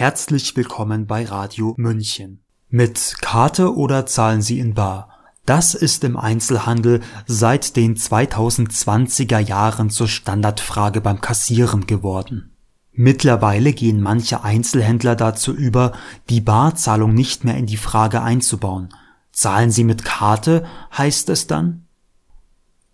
Herzlich 0.00 0.56
willkommen 0.56 1.06
bei 1.06 1.26
Radio 1.26 1.74
München. 1.76 2.40
Mit 2.70 3.16
Karte 3.20 3.76
oder 3.76 4.06
zahlen 4.06 4.40
Sie 4.40 4.58
in 4.58 4.72
Bar? 4.72 5.10
Das 5.44 5.74
ist 5.74 6.04
im 6.04 6.16
Einzelhandel 6.16 7.02
seit 7.26 7.76
den 7.76 7.96
2020er 7.96 9.40
Jahren 9.40 9.90
zur 9.90 10.08
Standardfrage 10.08 11.02
beim 11.02 11.20
Kassieren 11.20 11.86
geworden. 11.86 12.56
Mittlerweile 12.92 13.74
gehen 13.74 14.00
manche 14.00 14.42
Einzelhändler 14.42 15.16
dazu 15.16 15.52
über, 15.52 15.92
die 16.30 16.40
Barzahlung 16.40 17.12
nicht 17.12 17.44
mehr 17.44 17.58
in 17.58 17.66
die 17.66 17.76
Frage 17.76 18.22
einzubauen. 18.22 18.94
Zahlen 19.32 19.70
Sie 19.70 19.84
mit 19.84 20.06
Karte, 20.06 20.64
heißt 20.96 21.28
es 21.28 21.46
dann? 21.46 21.84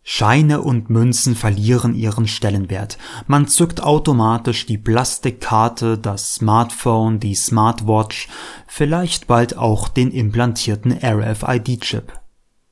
Scheine 0.09 0.63
und 0.63 0.89
Münzen 0.89 1.35
verlieren 1.35 1.93
ihren 1.93 2.29
Stellenwert. 2.29 2.97
Man 3.27 3.49
zückt 3.49 3.83
automatisch 3.83 4.65
die 4.65 4.79
Plastikkarte, 4.79 5.99
das 5.99 6.35
Smartphone, 6.35 7.19
die 7.19 7.35
Smartwatch, 7.35 8.29
vielleicht 8.69 9.27
bald 9.27 9.59
auch 9.59 9.89
den 9.89 10.13
implantierten 10.13 10.93
RFID-Chip. 10.93 12.13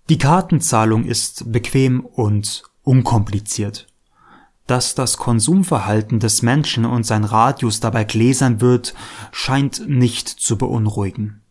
Die 0.08 0.16
Kartenzahlung 0.16 1.04
ist 1.04 1.50
bequem 1.50 2.06
und 2.06 2.62
unkompliziert. 2.84 3.88
Dass 4.68 4.94
das 4.94 5.16
Konsumverhalten 5.16 6.20
des 6.20 6.42
Menschen 6.42 6.84
und 6.84 7.04
sein 7.04 7.24
Radius 7.24 7.80
dabei 7.80 8.04
gläsern 8.04 8.60
wird, 8.60 8.94
scheint 9.32 9.88
nicht 9.88 10.28
zu 10.28 10.56
beunruhigen. 10.56 11.42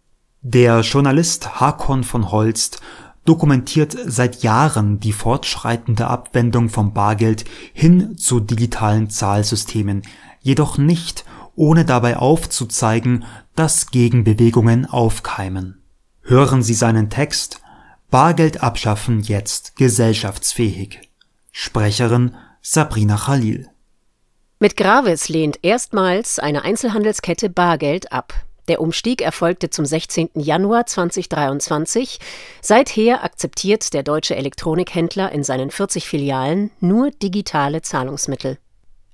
Der 0.41 0.79
Journalist 0.79 1.59
Hakon 1.59 2.05
von 2.05 2.31
Holst 2.31 2.81
dokumentiert 3.25 3.95
seit 4.05 4.43
Jahren 4.43 4.99
die 4.99 5.13
fortschreitende 5.13 6.07
Abwendung 6.07 6.69
vom 6.69 6.93
Bargeld 6.93 7.45
hin 7.73 8.17
zu 8.17 8.39
digitalen 8.39 9.09
Zahlsystemen, 9.09 10.03
jedoch 10.41 10.77
nicht, 10.77 11.25
ohne 11.55 11.85
dabei 11.85 12.17
aufzuzeigen, 12.17 13.25
dass 13.55 13.91
Gegenbewegungen 13.91 14.85
aufkeimen. 14.85 15.81
Hören 16.21 16.63
Sie 16.63 16.73
seinen 16.73 17.09
Text 17.09 17.61
Bargeld 18.09 18.61
abschaffen 18.61 19.21
jetzt 19.21 19.75
gesellschaftsfähig. 19.75 20.99
Sprecherin 21.51 22.35
Sabrina 22.61 23.17
Khalil. 23.17 23.69
Mit 24.59 24.77
Gravis 24.77 25.29
lehnt 25.29 25.59
erstmals 25.63 26.39
eine 26.39 26.63
Einzelhandelskette 26.63 27.49
Bargeld 27.49 28.11
ab. 28.11 28.33
Der 28.67 28.79
Umstieg 28.79 29.21
erfolgte 29.21 29.69
zum 29.69 29.85
16. 29.85 30.29
Januar 30.35 30.85
2023. 30.85 32.19
Seither 32.61 33.23
akzeptiert 33.23 33.93
der 33.93 34.03
deutsche 34.03 34.35
Elektronikhändler 34.35 35.31
in 35.31 35.43
seinen 35.43 35.69
40 35.69 36.07
Filialen 36.07 36.71
nur 36.79 37.11
digitale 37.11 37.81
Zahlungsmittel. 37.81 38.57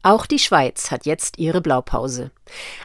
Auch 0.01 0.25
die 0.25 0.39
Schweiz 0.39 0.91
hat 0.91 1.05
jetzt 1.05 1.39
ihre 1.39 1.61
Blaupause. 1.61 2.31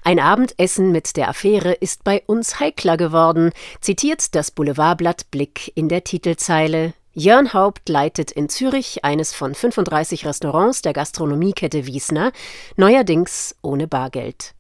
Ein 0.03 0.19
Abendessen 0.19 0.91
mit 0.91 1.17
der 1.17 1.29
Affäre 1.29 1.73
ist 1.73 2.03
bei 2.03 2.23
uns 2.27 2.59
heikler 2.59 2.97
geworden, 2.97 3.53
zitiert 3.81 4.35
das 4.35 4.51
Boulevardblatt 4.51 5.31
Blick 5.31 5.71
in 5.77 5.89
der 5.89 6.03
Titelzeile. 6.03 6.93
Jörn 7.13 7.53
Haupt 7.53 7.89
leitet 7.89 8.33
in 8.33 8.49
Zürich 8.49 9.05
eines 9.05 9.33
von 9.33 9.55
35 9.55 10.27
Restaurants 10.27 10.83
der 10.83 10.93
Gastronomiekette 10.93 11.87
Wiesner, 11.87 12.33
neuerdings 12.77 13.55
ohne 13.63 13.87
Bargeld. 13.87 14.55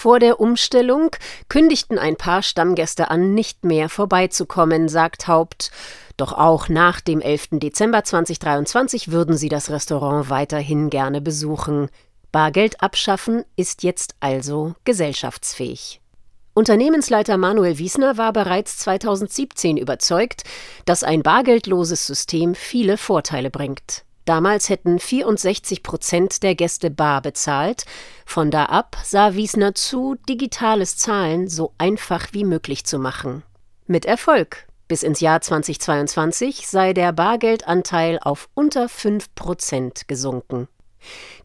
Vor 0.00 0.20
der 0.20 0.38
Umstellung 0.38 1.10
kündigten 1.48 1.98
ein 1.98 2.14
paar 2.14 2.44
Stammgäste 2.44 3.10
an, 3.10 3.34
nicht 3.34 3.64
mehr 3.64 3.88
vorbeizukommen, 3.88 4.88
sagt 4.88 5.26
Haupt. 5.26 5.72
Doch 6.16 6.32
auch 6.32 6.68
nach 6.68 7.00
dem 7.00 7.20
11. 7.20 7.48
Dezember 7.54 8.04
2023 8.04 9.10
würden 9.10 9.36
sie 9.36 9.48
das 9.48 9.70
Restaurant 9.70 10.30
weiterhin 10.30 10.88
gerne 10.88 11.20
besuchen. 11.20 11.88
Bargeld 12.30 12.80
abschaffen 12.80 13.44
ist 13.56 13.82
jetzt 13.82 14.14
also 14.20 14.74
gesellschaftsfähig. 14.84 16.00
Unternehmensleiter 16.54 17.36
Manuel 17.36 17.78
Wiesner 17.78 18.16
war 18.16 18.32
bereits 18.32 18.78
2017 18.78 19.76
überzeugt, 19.78 20.44
dass 20.84 21.02
ein 21.02 21.24
bargeldloses 21.24 22.06
System 22.06 22.54
viele 22.54 22.98
Vorteile 22.98 23.50
bringt. 23.50 24.04
Damals 24.28 24.68
hätten 24.68 24.98
64 24.98 25.82
Prozent 25.82 26.42
der 26.42 26.54
Gäste 26.54 26.90
bar 26.90 27.22
bezahlt. 27.22 27.86
Von 28.26 28.50
da 28.50 28.66
ab 28.66 28.98
sah 29.02 29.32
Wiesner 29.32 29.74
zu, 29.74 30.16
digitales 30.28 30.98
Zahlen 30.98 31.48
so 31.48 31.72
einfach 31.78 32.26
wie 32.32 32.44
möglich 32.44 32.84
zu 32.84 32.98
machen. 32.98 33.42
Mit 33.86 34.04
Erfolg. 34.04 34.66
Bis 34.86 35.02
ins 35.02 35.20
Jahr 35.20 35.40
2022 35.40 36.68
sei 36.68 36.92
der 36.92 37.12
Bargeldanteil 37.12 38.18
auf 38.20 38.50
unter 38.52 38.90
5 38.90 39.34
Prozent 39.34 40.08
gesunken. 40.08 40.68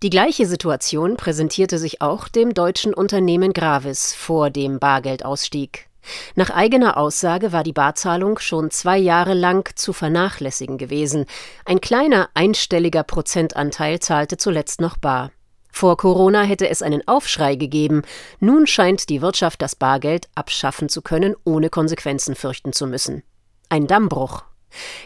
Die 0.01 0.09
gleiche 0.09 0.45
Situation 0.45 1.15
präsentierte 1.15 1.77
sich 1.77 2.01
auch 2.01 2.27
dem 2.27 2.53
deutschen 2.53 2.93
Unternehmen 2.93 3.53
Gravis 3.53 4.13
vor 4.13 4.49
dem 4.49 4.79
Bargeldausstieg. 4.79 5.87
Nach 6.35 6.49
eigener 6.49 6.97
Aussage 6.97 7.51
war 7.51 7.63
die 7.63 7.73
Barzahlung 7.73 8.39
schon 8.39 8.71
zwei 8.71 8.97
Jahre 8.97 9.33
lang 9.33 9.69
zu 9.75 9.93
vernachlässigen 9.93 10.77
gewesen. 10.77 11.25
Ein 11.65 11.81
kleiner 11.81 12.29
einstelliger 12.33 13.03
Prozentanteil 13.03 13.99
zahlte 13.99 14.37
zuletzt 14.37 14.81
noch 14.81 14.97
bar. 14.97 15.31
Vor 15.71 15.97
Corona 15.97 16.43
hätte 16.43 16.69
es 16.69 16.83
einen 16.83 17.07
Aufschrei 17.07 17.55
gegeben. 17.55 18.03
Nun 18.39 18.67
scheint 18.67 19.09
die 19.09 19.21
Wirtschaft 19.23 19.61
das 19.61 19.75
Bargeld 19.75 20.29
abschaffen 20.35 20.87
zu 20.87 21.01
können, 21.01 21.35
ohne 21.45 21.69
Konsequenzen 21.69 22.35
fürchten 22.35 22.73
zu 22.73 22.85
müssen. 22.85 23.23
Ein 23.69 23.87
Dammbruch. 23.87 24.43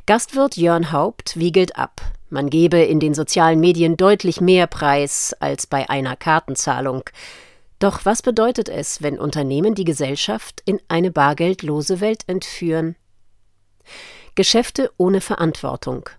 Gastwirt 0.05 0.57
Jörn 0.57 0.91
Haupt 0.91 1.37
wiegelt 1.37 1.77
ab. 1.77 2.01
Man 2.29 2.49
gebe 2.49 2.79
in 2.79 2.99
den 2.99 3.13
sozialen 3.13 3.61
Medien 3.61 3.95
deutlich 3.95 4.41
mehr 4.41 4.67
Preis 4.67 5.33
als 5.39 5.67
bei 5.67 5.89
einer 5.89 6.17
Kartenzahlung. 6.17 7.03
Doch 7.79 8.05
was 8.05 8.21
bedeutet 8.21 8.69
es, 8.69 9.01
wenn 9.01 9.19
Unternehmen 9.19 9.75
die 9.75 9.83
Gesellschaft 9.83 10.61
in 10.65 10.79
eine 10.87 11.11
bargeldlose 11.11 11.99
Welt 12.01 12.23
entführen? 12.27 12.95
Geschäfte 14.35 14.91
ohne 14.97 15.21
Verantwortung. 15.21 16.09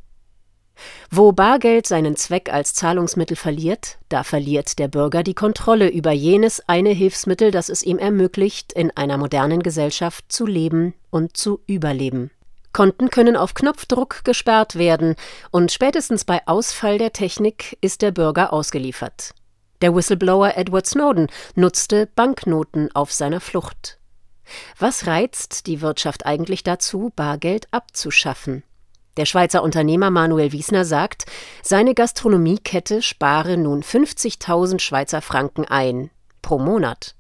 Wo 1.10 1.32
Bargeld 1.32 1.86
seinen 1.86 2.16
Zweck 2.16 2.52
als 2.52 2.74
Zahlungsmittel 2.74 3.36
verliert, 3.36 3.98
da 4.08 4.22
verliert 4.22 4.78
der 4.78 4.88
Bürger 4.88 5.24
die 5.24 5.34
Kontrolle 5.34 5.88
über 5.88 6.12
jenes 6.12 6.62
eine 6.68 6.90
Hilfsmittel, 6.90 7.50
das 7.50 7.68
es 7.68 7.82
ihm 7.82 7.98
ermöglicht, 7.98 8.72
in 8.72 8.96
einer 8.96 9.18
modernen 9.18 9.62
Gesellschaft 9.62 10.30
zu 10.30 10.46
leben 10.46 10.94
und 11.10 11.36
zu 11.36 11.60
überleben. 11.66 12.30
Konten 12.72 13.10
können 13.10 13.36
auf 13.36 13.54
Knopfdruck 13.54 14.24
gesperrt 14.24 14.76
werden, 14.76 15.16
und 15.50 15.72
spätestens 15.72 16.24
bei 16.24 16.46
Ausfall 16.46 16.98
der 16.98 17.12
Technik 17.12 17.76
ist 17.80 18.02
der 18.02 18.12
Bürger 18.12 18.52
ausgeliefert. 18.52 19.34
Der 19.80 19.94
Whistleblower 19.94 20.56
Edward 20.56 20.86
Snowden 20.86 21.28
nutzte 21.54 22.06
Banknoten 22.06 22.90
auf 22.94 23.12
seiner 23.12 23.40
Flucht. 23.40 23.98
Was 24.78 25.06
reizt 25.06 25.66
die 25.66 25.80
Wirtschaft 25.80 26.26
eigentlich 26.26 26.64
dazu, 26.64 27.12
Bargeld 27.14 27.68
abzuschaffen? 27.70 28.64
Der 29.16 29.24
Schweizer 29.24 29.62
Unternehmer 29.62 30.10
Manuel 30.10 30.52
Wiesner 30.52 30.84
sagt, 30.84 31.26
seine 31.62 31.94
Gastronomiekette 31.94 33.02
spare 33.02 33.56
nun 33.56 33.82
50.000 33.82 34.80
Schweizer 34.80 35.22
Franken 35.22 35.64
ein 35.64 36.10
pro 36.42 36.58
Monat. 36.58 37.14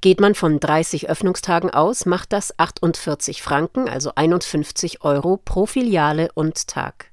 Geht 0.00 0.20
man 0.20 0.34
von 0.34 0.60
30 0.60 1.08
Öffnungstagen 1.08 1.70
aus, 1.70 2.06
macht 2.06 2.32
das 2.32 2.56
48 2.56 3.42
Franken, 3.42 3.88
also 3.88 4.12
51 4.14 5.02
Euro 5.02 5.38
pro 5.38 5.66
Filiale 5.66 6.30
und 6.34 6.68
Tag. 6.68 7.10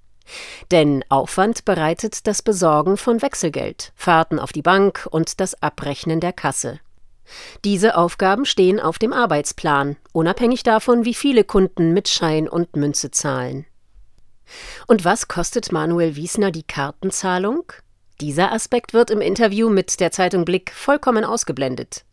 Denn 0.72 1.04
Aufwand 1.10 1.66
bereitet 1.66 2.28
das 2.28 2.42
Besorgen 2.42 2.98
von 2.98 3.22
Wechselgeld, 3.22 3.92
Fahrten 3.96 4.40
auf 4.40 4.52
die 4.52 4.62
Bank 4.62 5.08
und 5.12 5.40
das 5.40 5.62
Abrechnen 5.62 6.20
der 6.20 6.34
Kasse. 6.34 6.80
Diese 7.64 7.98
Aufgaben 7.98 8.46
stehen 8.46 8.80
auf 8.80 9.00
dem 9.00 9.14
Arbeitsplan, 9.14 9.96
unabhängig 10.12 10.64
davon, 10.64 11.06
wie 11.06 11.14
viele 11.14 11.44
Kunden 11.44 11.94
mit 11.94 12.10
Schein 12.10 12.50
und 12.50 12.76
Münze 12.76 13.12
zahlen. 13.12 13.66
Und 14.88 15.06
was 15.06 15.28
kostet 15.28 15.72
Manuel 15.72 16.16
Wiesner 16.16 16.52
die 16.52 16.64
Kartenzahlung? 16.64 17.72
Dieser 18.22 18.52
Aspekt 18.52 18.94
wird 18.94 19.10
im 19.10 19.22
Interview 19.22 19.70
mit 19.70 20.00
der 20.00 20.12
Zeitung 20.12 20.46
Blick 20.46 20.72
vollkommen 20.74 21.24
ausgeblendet. 21.24 22.06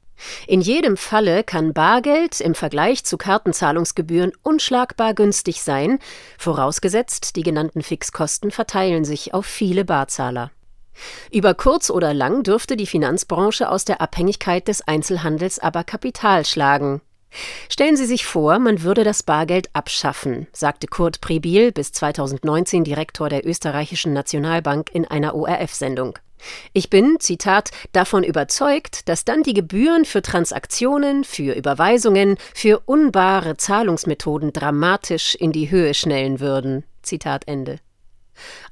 In 0.47 0.61
jedem 0.61 0.97
Falle 0.97 1.45
kann 1.45 1.73
Bargeld 1.73 2.41
im 2.41 2.55
Vergleich 2.55 3.05
zu 3.05 3.17
Kartenzahlungsgebühren 3.17 4.33
unschlagbar 4.43 5.15
günstig 5.15 5.63
sein, 5.63 5.99
vorausgesetzt 6.39 7.37
die 7.37 7.43
genannten 7.43 7.83
Fixkosten 7.83 8.51
verteilen 8.51 9.05
sich 9.05 9.35
auf 9.35 9.47
viele 9.47 9.85
Barzahler. 9.85 10.51
Über 11.33 11.55
kurz 11.55 11.91
oder 11.91 12.13
lang 12.13 12.43
dürfte 12.43 12.77
die 12.77 12.87
Finanzbranche 12.87 13.71
aus 13.71 13.85
der 13.85 14.01
Abhängigkeit 14.01 14.69
des 14.69 14.83
Einzelhandels 14.83 15.59
aber 15.59 15.85
Kapital 15.85 16.45
schlagen. 16.45 17.01
Stellen 17.69 17.97
Sie 17.97 18.07
sich 18.07 18.27
vor, 18.27 18.59
man 18.59 18.83
würde 18.83 19.05
das 19.05 19.23
Bargeld 19.23 19.71
abschaffen, 19.73 20.49
sagte 20.53 20.89
Kurt 20.89 21.21
Prebil, 21.21 21.71
bis 21.71 21.93
2019 21.93 22.83
Direktor 22.83 23.29
der 23.29 23.47
österreichischen 23.47 24.13
Nationalbank 24.13 24.91
in 24.93 25.05
einer 25.07 25.35
ORF-Sendung. 25.35 26.19
Ich 26.73 26.91
bin, 26.91 27.19
Zitat, 27.21 27.71
davon 27.93 28.25
überzeugt, 28.25 29.09
dass 29.09 29.25
dann 29.25 29.43
die 29.43 29.55
Gebühren 29.55 30.05
für 30.05 30.23
Transaktionen, 30.23 31.25
für 31.25 31.55
Überweisungen, 31.55 32.37
für 32.55 32.81
unbare 32.87 33.57
Zahlungsmethoden 33.57 34.53
dramatisch 34.53 35.35
in 35.35 35.53
die 35.53 35.71
Höhe 35.71 35.95
schnellen 35.95 36.41
würden. 36.41 36.85
Zitat 37.03 37.47
Ende. 37.47 37.79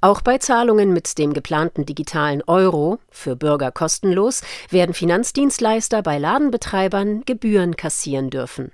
Auch 0.01 0.23
bei 0.23 0.39
Zahlungen 0.39 0.93
mit 0.93 1.19
dem 1.19 1.35
geplanten 1.35 1.85
digitalen 1.85 2.43
Euro, 2.47 2.99
für 3.11 3.37
Bürger 3.37 3.71
kostenlos, 3.71 4.43
werden 4.71 4.95
Finanzdienstleister 4.95 6.03
bei 6.03 6.19
Ladenbetreibern 6.19 7.25
Gebühren 7.27 7.77
kassieren 7.77 8.31
dürfen. 8.31 8.73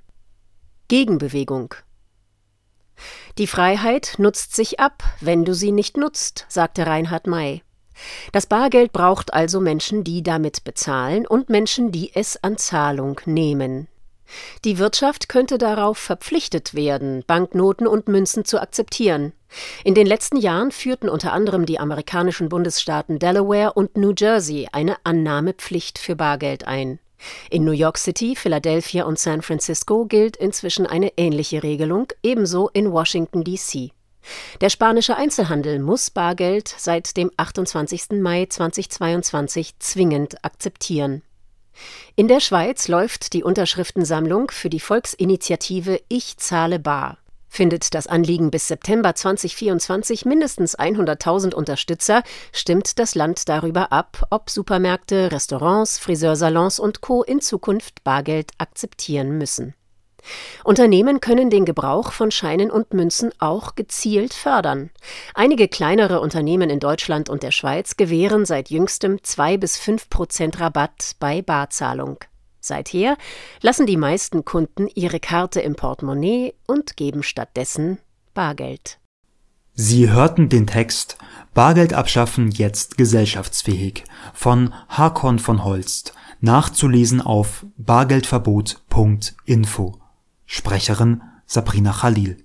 Gegenbewegung 0.89 1.75
Die 3.39 3.47
Freiheit 3.47 4.15
nutzt 4.19 4.55
sich 4.55 4.79
ab, 4.79 5.03
wenn 5.21 5.45
du 5.45 5.55
sie 5.55 5.73
nicht 5.73 5.97
nutzt, 5.97 6.47
sagte 6.49 6.87
Reinhard 6.87 7.27
May. 7.27 7.64
Das 8.33 8.47
Bargeld 8.47 8.93
braucht 8.93 9.33
also 9.33 9.61
Menschen, 9.61 10.05
die 10.05 10.23
damit 10.23 10.65
bezahlen 10.65 11.27
und 11.27 11.49
Menschen, 11.49 11.93
die 11.93 12.11
es 12.15 12.43
an 12.43 12.57
Zahlung 12.57 13.21
nehmen. 13.27 13.89
Die 14.65 14.79
Wirtschaft 14.79 15.29
könnte 15.29 15.59
darauf 15.59 15.99
verpflichtet 15.99 16.75
werden, 16.75 17.25
Banknoten 17.27 17.87
und 17.87 18.09
Münzen 18.09 18.45
zu 18.45 18.61
akzeptieren. 18.61 19.33
In 19.85 19.95
den 19.95 20.07
letzten 20.07 20.37
Jahren 20.37 20.71
führten 20.73 21.09
unter 21.09 21.33
anderem 21.33 21.67
die 21.67 21.79
amerikanischen 21.79 22.49
Bundesstaaten 22.49 23.19
Delaware 23.19 23.75
und 23.75 23.97
New 23.97 24.15
Jersey 24.17 24.69
eine 24.73 24.97
Annahmepflicht 25.05 25.99
für 25.99 26.17
Bargeld 26.17 26.67
ein. 26.67 26.99
In 27.51 27.65
New 27.65 27.73
York 27.73 27.99
City, 27.99 28.37
Philadelphia 28.37 29.05
und 29.05 29.19
San 29.19 29.43
Francisco 29.43 30.05
gilt 30.07 30.37
inzwischen 30.37 30.87
eine 30.87 31.13
ähnliche 31.17 31.63
Regelung, 31.63 32.09
ebenso 32.23 32.69
in 32.71 32.93
Washington, 32.93 33.45
D.C. 33.45 33.93
Der 34.61 34.71
spanische 34.71 35.17
Einzelhandel 35.17 35.79
muss 35.79 36.11
Bargeld 36.11 36.69
seit 36.69 37.17
dem 37.17 37.31
28. 37.37 38.21
Mai 38.21 38.47
2022 38.47 39.79
zwingend 39.79 40.45
akzeptieren. 40.45 41.23
In 42.17 42.29
der 42.29 42.41
Schweiz 42.41 42.89
läuft 42.89 43.33
die 43.33 43.43
Unterschriftensammlung 43.43 44.51
für 44.51 44.71
die 44.71 44.81
Volksinitiative 44.81 46.01
Ich 46.09 46.37
zahle 46.37 46.79
bar. 46.79 47.19
Findet 47.49 47.95
das 47.95 48.09
Anliegen 48.09 48.51
bis 48.51 48.67
September 48.67 49.15
2024 49.15 50.25
mindestens 50.25 50.77
100.000 50.77 51.55
Unterstützer, 51.55 52.25
stimmt 52.53 52.99
das 52.99 53.15
Land 53.15 53.49
darüber 53.49 53.93
ab, 53.93 54.27
ob 54.31 54.51
Supermärkte, 54.51 55.31
Restaurants, 55.31 56.01
Friseursalons 56.01 56.81
und 56.81 57.01
Co. 57.01 57.23
in 57.23 57.41
Zukunft 57.41 58.03
Bargeld 58.03 58.51
akzeptieren 58.59 59.39
müssen. 59.39 59.75
Unternehmen 60.65 61.21
können 61.21 61.51
den 61.51 61.65
Gebrauch 61.65 62.13
von 62.13 62.31
Scheinen 62.31 62.71
und 62.71 62.95
Münzen 62.95 63.31
auch 63.39 63.75
gezielt 63.75 64.35
fördern. 64.35 64.91
Einige 65.35 65.69
kleinere 65.69 66.21
Unternehmen 66.21 66.71
in 66.71 66.81
Deutschland 66.81 67.29
und 67.29 67.43
der 67.43 67.51
Schweiz 67.51 67.97
gewähren 67.97 68.45
seit 68.45 68.71
jüngstem 68.71 69.23
2 69.23 69.57
bis 69.57 69.79
5 69.79 70.09
Prozent 70.09 70.61
Rabatt 70.61 71.17
bei 71.19 71.43
Barzahlung. 71.43 72.19
Seither 72.61 73.17
lassen 73.61 73.87
die 73.87 73.99
meisten 73.99 74.45
Kunden 74.45 74.89
ihre 74.95 75.21
Karte 75.21 75.61
im 75.61 75.75
Portemonnaie 75.75 76.55
und 76.67 76.97
geben 76.97 77.23
stattdessen 77.23 77.99
Bargeld. 78.33 78.99
Sie 79.75 80.11
hörten 80.11 80.49
den 80.49 80.67
Text 80.67 81.19
Bargeld 81.53 81.93
abschaffen 81.93 82.51
jetzt 82.51 82.97
gesellschaftsfähig 82.97 84.05
von 84.33 84.73
Hakon 84.89 85.39
von 85.39 85.65
Holst, 85.65 86.15
nachzulesen 86.41 87.21
auf 87.21 87.67
bargeldverbot.info. 87.77 90.04
Sprecherin 90.47 91.23
Sabrina 91.47 91.93
Khalil. 91.93 92.39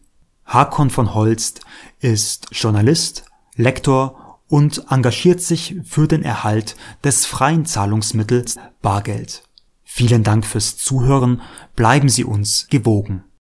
Hakon 0.46 0.90
von 0.90 1.14
Holst 1.14 1.62
ist 2.00 2.48
Journalist, 2.52 3.26
Lektor 3.56 4.40
und 4.48 4.86
engagiert 4.90 5.42
sich 5.42 5.76
für 5.84 6.08
den 6.08 6.24
Erhalt 6.24 6.76
des 7.04 7.26
freien 7.26 7.66
Zahlungsmittels 7.66 8.58
Bargeld. 8.82 9.44
Vielen 9.84 10.24
Dank 10.24 10.46
fürs 10.46 10.78
Zuhören, 10.78 11.42
bleiben 11.76 12.10
Sie 12.10 12.24
uns 12.24 12.68
gewogen. 12.70 13.24